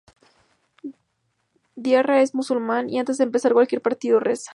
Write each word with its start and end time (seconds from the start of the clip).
Diarra 1.75 2.21
es 2.23 2.33
musulmán 2.33 2.89
y 2.89 2.97
antes 2.97 3.19
de 3.19 3.25
empezar 3.25 3.53
cualquier 3.53 3.83
partido 3.83 4.19
reza. 4.19 4.49